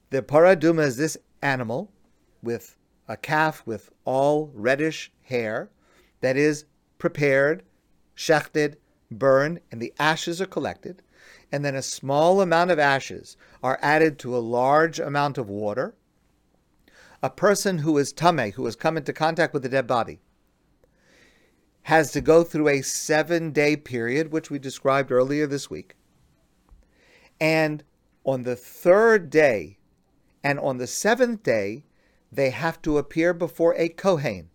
the 0.09 0.21
paraduma 0.21 0.83
is 0.83 0.97
this 0.97 1.17
animal 1.41 1.91
with 2.41 2.75
a 3.07 3.17
calf 3.17 3.63
with 3.65 3.91
all 4.05 4.51
reddish 4.53 5.11
hair 5.23 5.69
that 6.21 6.37
is 6.37 6.65
prepared, 6.97 7.63
shechted, 8.15 8.75
burned, 9.11 9.59
and 9.71 9.81
the 9.81 9.93
ashes 9.99 10.41
are 10.41 10.45
collected. 10.47 11.01
And 11.51 11.63
then 11.63 11.75
a 11.75 11.81
small 11.81 12.41
amount 12.41 12.71
of 12.71 12.79
ashes 12.79 13.37
are 13.63 13.79
added 13.81 14.19
to 14.19 14.35
a 14.35 14.39
large 14.39 14.99
amount 14.99 15.37
of 15.37 15.49
water. 15.49 15.95
A 17.23 17.29
person 17.29 17.79
who 17.79 17.97
is 17.97 18.11
tame, 18.11 18.51
who 18.53 18.65
has 18.65 18.75
come 18.75 18.97
into 18.97 19.13
contact 19.13 19.53
with 19.53 19.63
the 19.63 19.69
dead 19.69 19.87
body, 19.87 20.19
has 21.83 22.11
to 22.11 22.21
go 22.21 22.43
through 22.43 22.67
a 22.67 22.81
seven 22.81 23.51
day 23.51 23.77
period, 23.77 24.31
which 24.31 24.49
we 24.49 24.59
described 24.59 25.11
earlier 25.11 25.47
this 25.47 25.69
week. 25.69 25.95
And 27.39 27.83
on 28.25 28.43
the 28.43 28.57
third 28.57 29.29
day 29.29 29.76
and 30.47 30.61
on 30.61 30.77
the 30.77 30.87
seventh 30.87 31.43
day, 31.43 31.83
they 32.31 32.51
have 32.51 32.81
to 32.81 32.97
appear 32.97 33.33
before 33.33 33.75
a 33.75 33.89
Kohen. 33.89 34.49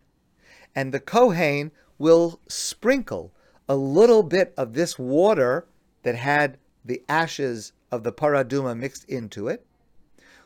And 0.75 0.90
the 0.90 1.00
Kohen 1.00 1.70
will 1.99 2.40
sprinkle 2.49 3.34
a 3.68 3.76
little 3.76 4.22
bit 4.22 4.54
of 4.56 4.72
this 4.72 4.99
water 4.99 5.66
that 6.02 6.14
had 6.14 6.56
the 6.82 7.02
ashes 7.11 7.75
of 7.90 8.04
the 8.04 8.12
paraduma 8.12 8.75
mixed 8.75 9.04
into 9.04 9.49
it, 9.49 9.66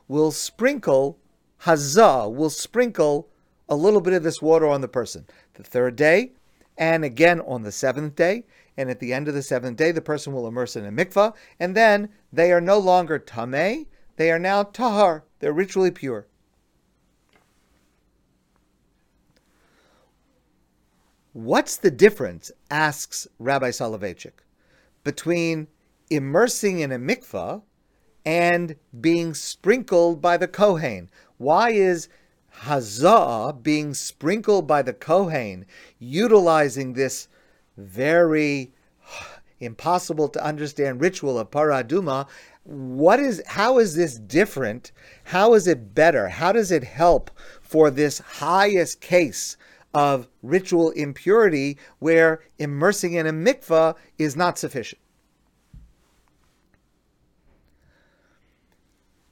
will 0.09 0.33
sprinkle 0.33 1.21
hazah, 1.63 2.35
will 2.35 2.51
sprinkle 2.51 3.29
a 3.69 3.77
little 3.77 4.01
bit 4.01 4.15
of 4.15 4.25
this 4.25 4.43
water 4.43 4.67
on 4.67 4.81
the 4.81 4.89
person. 4.89 5.27
The 5.55 5.63
third 5.63 5.95
day, 5.95 6.33
and 6.77 7.05
again 7.05 7.41
on 7.43 7.63
the 7.63 7.71
seventh 7.71 8.17
day, 8.17 8.47
and 8.77 8.91
at 8.91 8.99
the 8.99 9.13
end 9.13 9.29
of 9.29 9.35
the 9.35 9.43
seventh 9.43 9.77
day, 9.77 9.93
the 9.93 10.01
person 10.01 10.33
will 10.33 10.49
immerse 10.49 10.75
in 10.75 10.85
a 10.85 10.91
mikvah, 10.91 11.35
and 11.61 11.77
then 11.77 12.09
they 12.33 12.51
are 12.51 12.61
no 12.61 12.79
longer 12.79 13.21
tameh, 13.21 13.87
they 14.17 14.33
are 14.33 14.41
now 14.41 14.65
tahar, 14.65 15.23
they're 15.39 15.53
ritually 15.53 15.91
pure. 15.91 16.27
What's 21.33 21.77
the 21.77 21.91
difference, 21.91 22.51
asks 22.71 23.29
Rabbi 23.39 23.71
Soloveitchik, 23.71 24.43
between 25.05 25.69
immersing 26.09 26.81
in 26.81 26.93
a 26.93 26.99
mikvah 26.99 27.63
and 28.25 28.77
being 29.01 29.35
sprinkled 29.35 30.23
by 30.23 30.39
the 30.39 30.49
Kohen? 30.49 31.11
Why 31.37 31.71
is 31.71 32.09
Hazah 32.63 33.63
being 33.63 33.93
sprinkled 33.93 34.67
by 34.67 34.81
the 34.83 34.95
Kohen, 34.95 35.67
utilizing 35.99 36.95
this 36.95 37.29
very 37.77 38.73
impossible 39.61 40.29
to 40.29 40.45
understand 40.45 41.01
ritual 41.01 41.39
of 41.39 41.51
paraduma? 41.51 42.27
What 42.65 43.21
is 43.21 43.43
how 43.47 43.79
is 43.79 43.95
this 43.95 44.19
different? 44.19 44.93
How 45.25 45.55
is 45.55 45.67
it 45.67 45.95
better? 45.95 46.29
How 46.29 46.53
does 46.53 46.71
it 46.71 46.85
help 46.85 47.31
for 47.61 47.91
this 47.91 48.19
highest 48.19 49.01
case 49.01 49.57
of 49.97 50.29
ritual 50.43 50.91
impurity 50.91 51.79
where 52.01 52.43
immersing 52.59 53.15
in 53.15 53.27
a 53.27 53.33
mikvah 53.33 53.97
is 54.19 54.37
not 54.37 54.59
sufficient. 54.59 55.01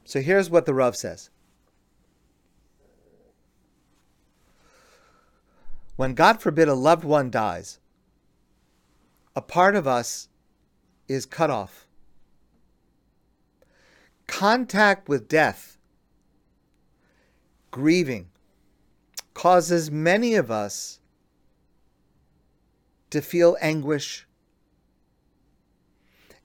So 0.07 0.23
here's 0.23 0.49
what 0.49 0.64
the 0.64 0.73
Rav 0.73 0.97
says. 0.97 1.28
When 5.97 6.14
God 6.14 6.40
forbid 6.40 6.69
a 6.69 6.75
loved 6.75 7.04
one 7.04 7.31
dies, 7.31 7.78
a 9.37 9.43
part 9.43 9.75
of 9.75 9.87
us 9.87 10.29
is 11.09 11.26
cut 11.26 11.50
off. 11.50 11.87
Contact 14.26 15.09
with 15.09 15.29
death, 15.29 15.76
grieving, 17.71 18.29
causes 19.35 19.91
many 19.91 20.35
of 20.35 20.50
us 20.50 21.00
to 23.11 23.21
feel 23.21 23.57
anguish. 23.61 24.26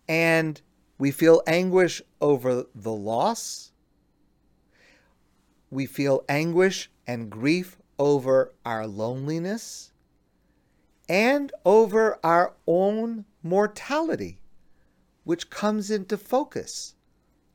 And 0.08 0.60
we 0.98 1.12
feel 1.12 1.42
anguish 1.48 2.02
over 2.20 2.66
the 2.76 2.92
loss. 2.92 3.72
We 5.72 5.86
feel 5.86 6.24
anguish 6.28 6.90
and 7.06 7.30
grief 7.30 7.78
over 7.98 8.54
our 8.66 8.88
loneliness 8.88 9.92
and 11.10 11.52
over 11.66 12.20
our 12.24 12.54
own 12.68 13.26
mortality, 13.44 14.40
which 15.26 15.50
comes 15.50 15.92
into 15.92 16.18
focus 16.18 16.96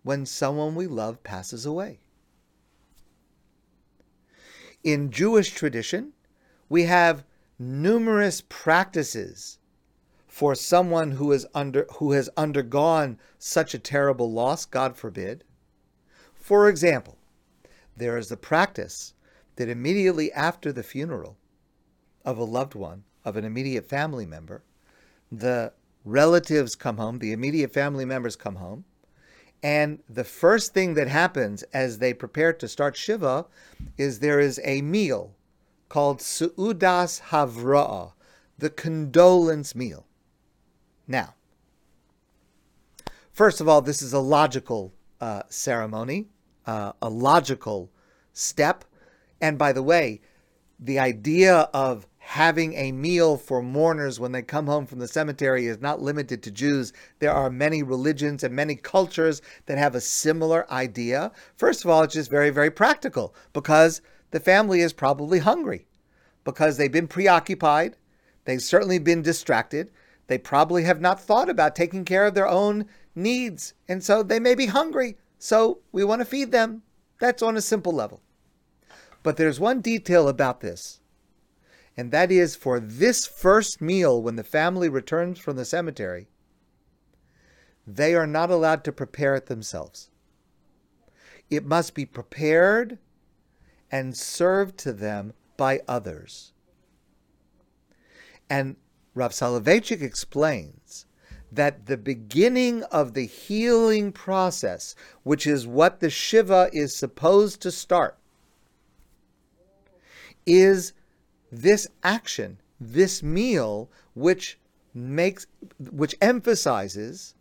when 0.02 0.26
someone 0.26 0.74
we 0.74 0.86
love 0.86 1.22
passes 1.22 1.64
away 1.64 2.00
in 4.84 5.10
Jewish 5.10 5.52
tradition, 5.52 6.12
we 6.68 6.84
have 6.84 7.24
numerous 7.58 8.42
practices 8.48 9.58
for 10.26 10.54
someone 10.54 11.12
who 11.12 11.32
is 11.32 11.46
under 11.54 11.86
who 11.96 12.12
has 12.12 12.28
undergone 12.36 13.18
such 13.38 13.72
a 13.72 13.78
terrible 13.78 14.30
loss, 14.30 14.66
God 14.66 14.96
forbid. 14.96 15.42
For 16.34 16.68
example, 16.68 17.16
there 17.96 18.18
is 18.18 18.28
the 18.28 18.36
practice 18.36 19.14
that 19.56 19.68
immediately 19.68 20.30
after 20.32 20.72
the 20.72 20.82
funeral 20.82 21.38
of 22.24 22.36
a 22.36 22.44
loved 22.44 22.74
one, 22.74 23.04
of 23.24 23.36
an 23.36 23.44
immediate 23.44 23.88
family 23.88 24.26
member, 24.26 24.62
the 25.30 25.72
relatives 26.04 26.74
come 26.74 26.98
home, 26.98 27.18
the 27.18 27.32
immediate 27.32 27.72
family 27.72 28.04
members 28.04 28.36
come 28.36 28.56
home, 28.56 28.84
and 29.62 30.00
the 30.08 30.24
first 30.24 30.74
thing 30.74 30.92
that 30.94 31.08
happens 31.08 31.62
as 31.72 31.98
they 31.98 32.12
prepare 32.12 32.52
to 32.52 32.68
start 32.68 32.96
Shiva 32.96 33.46
is 33.96 34.18
there 34.18 34.38
is 34.38 34.60
a 34.62 34.82
meal 34.82 35.34
called 35.88 36.18
Su'udas 36.18 37.22
Havra'ah, 37.30 38.12
the 38.58 38.68
condolence 38.68 39.74
meal. 39.74 40.06
Now, 41.08 41.34
first 43.32 43.62
of 43.62 43.68
all, 43.68 43.80
this 43.80 44.02
is 44.02 44.12
a 44.12 44.18
logical 44.18 44.92
uh, 45.18 45.44
ceremony, 45.48 46.26
uh, 46.66 46.92
a 47.00 47.08
logical 47.08 47.90
step. 48.34 48.84
And 49.40 49.56
by 49.56 49.72
the 49.72 49.82
way, 49.82 50.20
the 50.78 50.98
idea 50.98 51.70
of 51.72 52.06
having 52.24 52.72
a 52.72 52.90
meal 52.90 53.36
for 53.36 53.62
mourners 53.62 54.18
when 54.18 54.32
they 54.32 54.40
come 54.40 54.66
home 54.66 54.86
from 54.86 54.98
the 54.98 55.06
cemetery 55.06 55.66
is 55.66 55.82
not 55.82 56.00
limited 56.00 56.42
to 56.42 56.50
Jews. 56.50 56.90
There 57.18 57.30
are 57.30 57.50
many 57.50 57.82
religions 57.82 58.42
and 58.42 58.56
many 58.56 58.76
cultures 58.76 59.42
that 59.66 59.76
have 59.76 59.94
a 59.94 60.00
similar 60.00 60.68
idea. 60.72 61.32
First 61.54 61.84
of 61.84 61.90
all, 61.90 62.02
it's 62.02 62.14
just 62.14 62.30
very, 62.30 62.48
very 62.48 62.70
practical 62.70 63.34
because 63.52 64.00
the 64.30 64.40
family 64.40 64.80
is 64.80 64.94
probably 64.94 65.38
hungry 65.38 65.86
because 66.44 66.78
they've 66.78 66.90
been 66.90 67.06
preoccupied. 67.06 67.94
They've 68.46 68.60
certainly 68.60 68.98
been 68.98 69.20
distracted. 69.20 69.90
They 70.26 70.38
probably 70.38 70.84
have 70.84 71.02
not 71.02 71.20
thought 71.20 71.50
about 71.50 71.76
taking 71.76 72.06
care 72.06 72.24
of 72.24 72.34
their 72.34 72.48
own 72.48 72.86
needs. 73.14 73.74
And 73.86 74.02
so 74.02 74.22
they 74.22 74.40
may 74.40 74.54
be 74.54 74.66
hungry. 74.66 75.18
So 75.38 75.80
we 75.92 76.04
want 76.04 76.22
to 76.22 76.26
feed 76.26 76.52
them. 76.52 76.82
That's 77.20 77.42
on 77.42 77.56
a 77.56 77.60
simple 77.60 77.92
level. 77.92 78.22
But 79.22 79.36
there's 79.36 79.60
one 79.60 79.82
detail 79.82 80.26
about 80.26 80.62
this 80.62 81.00
and 81.96 82.10
that 82.10 82.32
is 82.32 82.56
for 82.56 82.80
this 82.80 83.26
first 83.26 83.80
meal 83.80 84.20
when 84.20 84.36
the 84.36 84.44
family 84.44 84.88
returns 84.88 85.38
from 85.38 85.56
the 85.56 85.64
cemetery, 85.64 86.28
they 87.86 88.14
are 88.14 88.26
not 88.26 88.50
allowed 88.50 88.82
to 88.84 88.92
prepare 88.92 89.34
it 89.34 89.46
themselves. 89.46 90.10
It 91.50 91.64
must 91.64 91.94
be 91.94 92.06
prepared 92.06 92.98
and 93.90 94.16
served 94.16 94.78
to 94.78 94.92
them 94.92 95.34
by 95.56 95.80
others. 95.86 96.52
And 98.50 98.76
Rav 99.14 99.32
Soloveitchik 99.32 100.02
explains 100.02 101.06
that 101.52 101.86
the 101.86 101.96
beginning 101.96 102.82
of 102.84 103.14
the 103.14 103.26
healing 103.26 104.10
process, 104.10 104.96
which 105.22 105.46
is 105.46 105.66
what 105.66 106.00
the 106.00 106.10
Shiva 106.10 106.68
is 106.72 106.96
supposed 106.96 107.62
to 107.62 107.70
start, 107.70 108.18
is 110.44 110.92
this 111.60 111.86
action, 112.02 112.58
this 112.80 113.22
meal, 113.22 113.90
which 114.14 114.58
makes, 114.92 115.46
which 115.78 116.14
emphasizes 116.20 117.34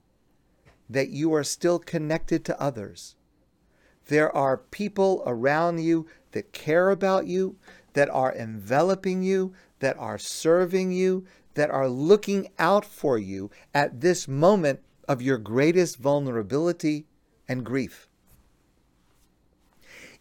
that 0.90 1.10
you 1.10 1.34
are 1.34 1.44
still 1.44 1.80
connected 1.80 2.46
to 2.46 2.62
others. 2.62 3.16
There 4.08 4.36
are 4.36 4.58
people 4.58 5.24
around 5.26 5.80
you 5.80 6.08
that 6.32 6.52
care 6.52 6.90
about 6.90 7.28
you, 7.28 7.56
that 7.94 8.10
are 8.10 8.34
enveloping 8.34 9.24
you, 9.24 9.54
that 9.80 9.98
are 9.98 10.18
serving 10.18 10.92
you, 10.92 11.26
that 11.54 11.70
are 11.70 11.88
looking 11.88 12.50
out 12.60 12.86
for 12.86 13.18
you 13.18 13.50
at 13.74 14.02
this 14.02 14.28
moment 14.28 14.80
of 15.08 15.22
your 15.22 15.38
greatest 15.38 15.98
vulnerability 15.98 17.06
and 17.48 17.66
grief. 17.66 18.08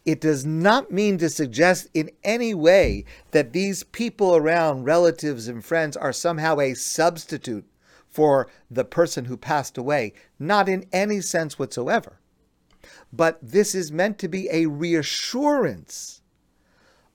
It 0.05 0.21
does 0.21 0.45
not 0.45 0.91
mean 0.91 1.19
to 1.19 1.29
suggest 1.29 1.87
in 1.95 2.11
any 2.25 2.55
way 2.55 3.05
that 3.31 3.53
these 3.53 3.85
people 3.85 4.35
around, 4.35 4.85
relatives 4.85 5.47
and 5.47 5.65
friends, 5.65 5.97
are 5.97 6.13
somehow 6.13 6.59
a 6.59 6.75
substitute 6.75 7.65
for 8.09 8.49
the 8.71 8.85
person 8.85 9.27
who 9.27 9.37
passed 9.37 9.79
away. 9.79 10.13
Not 10.39 10.69
in 10.69 10.87
any 10.93 11.21
sense 11.21 11.59
whatsoever. 11.59 12.19
But 13.13 13.39
this 13.41 13.75
is 13.75 13.93
meant 13.93 14.19
to 14.19 14.29
be 14.29 14.49
a 14.51 14.67
reassurance 14.67 16.23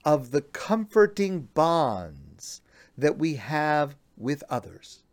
of 0.06 0.32
the 0.32 0.42
comforting 0.42 1.50
bonds 1.54 2.62
that 2.98 3.18
we 3.18 3.36
have 3.36 3.98
with 4.16 4.44
others. 4.50 5.04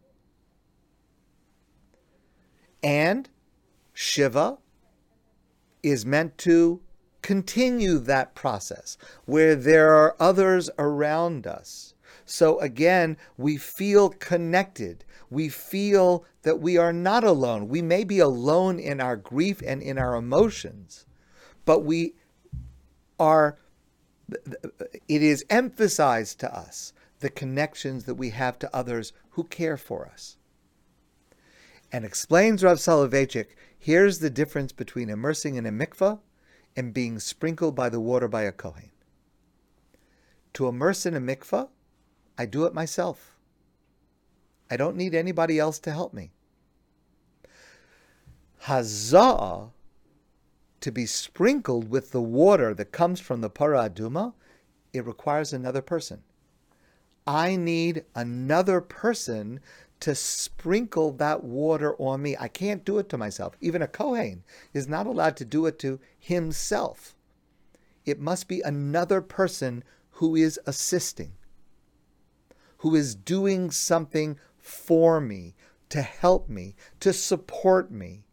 And 2.82 3.28
Shiva 3.92 4.58
is 5.82 6.06
meant 6.06 6.38
to 6.38 6.80
continue 7.24 7.98
that 7.98 8.34
process 8.34 8.98
where 9.24 9.56
there 9.56 9.94
are 9.94 10.14
others 10.20 10.68
around 10.78 11.46
us 11.46 11.94
So 12.24 12.58
again, 12.60 13.16
we 13.36 13.56
feel 13.56 14.10
connected. 14.10 15.04
We 15.30 15.48
feel 15.48 16.24
that 16.42 16.60
we 16.60 16.76
are 16.78 16.92
not 16.92 17.24
alone. 17.24 17.68
We 17.68 17.82
may 17.82 18.04
be 18.04 18.18
alone 18.18 18.78
in 18.78 19.00
our 19.00 19.16
grief 19.16 19.62
and 19.64 19.82
in 19.82 19.98
our 19.98 20.14
emotions, 20.14 21.06
but 21.64 21.80
we 21.80 22.14
are, 23.18 23.58
it 25.08 25.22
is 25.22 25.44
emphasized 25.50 26.40
to 26.40 26.54
us 26.54 26.92
the 27.20 27.30
connections 27.30 28.04
that 28.04 28.14
we 28.14 28.30
have 28.30 28.58
to 28.60 28.74
others 28.74 29.12
who 29.30 29.44
care 29.44 29.76
for 29.76 30.06
us. 30.06 30.36
And 31.92 32.04
explains 32.04 32.64
Rav 32.64 32.78
Soloveitchik, 32.78 33.48
here's 33.78 34.18
the 34.18 34.30
difference 34.30 34.72
between 34.72 35.10
immersing 35.10 35.56
in 35.56 35.66
a 35.66 35.70
mikvah 35.70 36.20
and 36.76 36.94
being 36.94 37.18
sprinkled 37.18 37.74
by 37.74 37.88
the 37.88 38.00
water 38.00 38.28
by 38.28 38.42
a 38.42 38.52
Kohen. 38.52 38.90
To 40.54 40.68
immerse 40.68 41.06
in 41.06 41.14
a 41.14 41.20
mikvah, 41.20 41.68
I 42.38 42.46
do 42.46 42.64
it 42.64 42.74
myself. 42.74 43.36
I 44.70 44.76
don't 44.76 44.96
need 44.96 45.14
anybody 45.14 45.58
else 45.58 45.78
to 45.80 45.92
help 45.92 46.12
me. 46.14 46.32
Hazah, 48.64 49.70
to 50.80 50.92
be 50.92 51.06
sprinkled 51.06 51.90
with 51.90 52.12
the 52.12 52.22
water 52.22 52.74
that 52.74 52.92
comes 52.92 53.20
from 53.20 53.40
the 53.40 53.50
para 53.50 53.88
aduma, 53.88 54.32
it 54.92 55.06
requires 55.06 55.52
another 55.52 55.82
person. 55.82 56.22
I 57.26 57.56
need 57.56 58.04
another 58.14 58.80
person 58.80 59.60
to 60.00 60.14
sprinkle 60.14 61.12
that 61.12 61.44
water 61.44 61.94
on 61.96 62.22
me. 62.22 62.36
I 62.38 62.48
can't 62.48 62.84
do 62.84 62.98
it 62.98 63.08
to 63.10 63.18
myself. 63.18 63.56
Even 63.60 63.82
a 63.82 63.86
Kohen 63.86 64.44
is 64.72 64.88
not 64.88 65.06
allowed 65.06 65.36
to 65.38 65.44
do 65.44 65.66
it 65.66 65.78
to 65.80 66.00
himself. 66.18 67.14
It 68.04 68.20
must 68.20 68.48
be 68.48 68.60
another 68.60 69.20
person 69.20 69.82
who 70.12 70.36
is 70.36 70.60
assisting, 70.66 71.32
who 72.78 72.94
is 72.94 73.14
doing 73.14 73.70
something 73.70 74.38
for 74.58 75.20
me, 75.20 75.54
to 75.88 76.02
help 76.02 76.48
me, 76.48 76.74
to 77.00 77.12
support 77.12 77.90
me. 77.90 78.24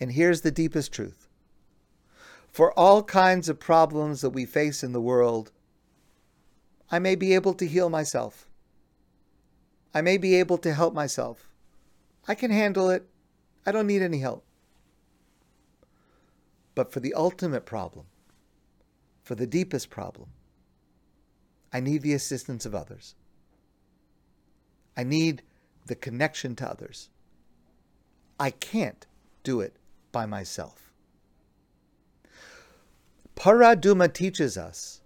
And 0.00 0.12
here's 0.12 0.42
the 0.42 0.50
deepest 0.50 0.92
truth 0.92 1.28
for 2.52 2.78
all 2.78 3.02
kinds 3.02 3.48
of 3.48 3.58
problems 3.58 4.20
that 4.20 4.30
we 4.30 4.44
face 4.44 4.84
in 4.84 4.92
the 4.92 5.00
world, 5.00 5.50
I 6.90 6.98
may 6.98 7.14
be 7.14 7.34
able 7.34 7.54
to 7.54 7.66
heal 7.66 7.88
myself. 7.88 8.46
I 9.94 10.00
may 10.00 10.16
be 10.16 10.34
able 10.36 10.58
to 10.58 10.72
help 10.72 10.94
myself. 10.94 11.48
I 12.26 12.34
can 12.34 12.50
handle 12.50 12.90
it. 12.90 13.06
I 13.66 13.72
don't 13.72 13.86
need 13.86 14.02
any 14.02 14.18
help. 14.18 14.44
But 16.74 16.92
for 16.92 17.00
the 17.00 17.14
ultimate 17.14 17.66
problem, 17.66 18.06
for 19.22 19.34
the 19.34 19.46
deepest 19.46 19.90
problem, 19.90 20.30
I 21.72 21.80
need 21.80 22.02
the 22.02 22.14
assistance 22.14 22.66
of 22.66 22.74
others. 22.74 23.14
I 24.96 25.04
need 25.04 25.42
the 25.86 25.94
connection 25.94 26.54
to 26.56 26.68
others. 26.68 27.08
I 28.38 28.50
can't 28.50 29.06
do 29.42 29.60
it 29.60 29.76
by 30.10 30.26
myself. 30.26 30.92
Paraduma 33.36 34.12
teaches 34.12 34.56
us 34.56 35.00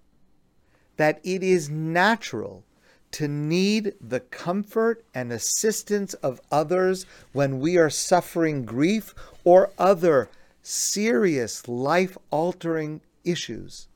that 0.97 1.21
it 1.23 1.43
is 1.43 1.71
natural 1.71 2.65
to 3.13 3.29
need 3.29 3.95
the 4.01 4.21
comfort 4.21 5.05
and 5.15 5.33
assistance 5.33 6.15
of 6.15 6.41
others 6.51 7.07
when 7.33 7.61
we 7.61 7.77
are 7.77 7.91
suffering 7.91 8.65
grief 8.65 9.15
or 9.45 9.71
other 9.79 10.29
serious 10.63 11.69
life 11.69 12.19
altering 12.31 13.01
issues. 13.25 13.89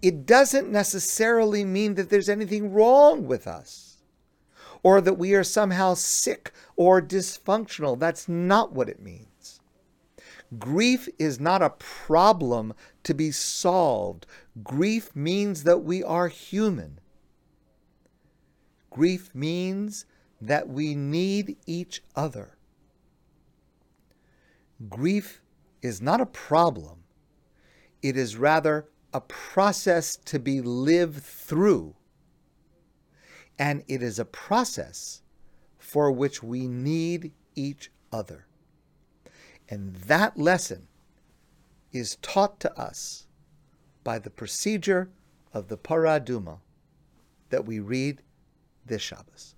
It 0.00 0.26
doesn't 0.26 0.70
necessarily 0.70 1.64
mean 1.64 1.94
that 1.94 2.10
there's 2.10 2.28
anything 2.28 2.72
wrong 2.72 3.26
with 3.26 3.46
us 3.46 3.98
or 4.82 5.00
that 5.00 5.18
we 5.18 5.34
are 5.34 5.44
somehow 5.44 5.94
sick 5.94 6.52
or 6.76 7.00
dysfunctional. 7.00 7.98
That's 7.98 8.28
not 8.28 8.72
what 8.72 8.88
it 8.88 9.00
means. 9.00 9.60
Grief 10.58 11.08
is 11.18 11.40
not 11.40 11.62
a 11.62 11.70
problem 11.70 12.74
to 13.04 13.14
be 13.14 13.30
solved. 13.30 14.26
Grief 14.62 15.14
means 15.16 15.64
that 15.64 15.78
we 15.78 16.02
are 16.04 16.28
human. 16.28 16.98
Grief 18.92 19.34
means 19.34 20.04
that 20.38 20.68
we 20.68 20.94
need 20.94 21.56
each 21.66 22.02
other. 22.14 22.58
Grief 24.90 25.40
is 25.80 26.02
not 26.02 26.20
a 26.20 26.26
problem, 26.26 27.04
it 28.02 28.16
is 28.18 28.36
rather 28.36 28.88
a 29.14 29.20
process 29.20 30.16
to 30.16 30.38
be 30.38 30.60
lived 30.60 31.22
through. 31.22 31.94
And 33.58 33.82
it 33.88 34.02
is 34.02 34.18
a 34.18 34.24
process 34.24 35.22
for 35.78 36.10
which 36.10 36.42
we 36.42 36.66
need 36.66 37.32
each 37.54 37.90
other. 38.12 38.46
And 39.68 39.94
that 39.96 40.38
lesson 40.38 40.88
is 41.92 42.16
taught 42.16 42.60
to 42.60 42.78
us 42.78 43.26
by 44.04 44.18
the 44.18 44.30
procedure 44.30 45.10
of 45.52 45.68
the 45.68 45.78
Paraduma 45.78 46.58
that 47.50 47.64
we 47.64 47.78
read 47.78 48.22
this 48.92 49.00
Shabbos. 49.00 49.54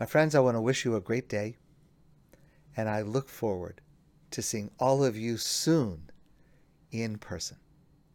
My 0.00 0.06
friends, 0.06 0.34
I 0.34 0.40
want 0.40 0.56
to 0.56 0.60
wish 0.60 0.84
you 0.84 0.96
a 0.96 1.00
great 1.00 1.28
day, 1.28 1.58
and 2.76 2.88
I 2.88 3.02
look 3.02 3.28
forward 3.28 3.80
to 4.32 4.42
seeing 4.42 4.72
all 4.80 5.04
of 5.04 5.16
you 5.16 5.36
soon 5.36 6.10
in 6.90 7.18
person. 7.18 7.58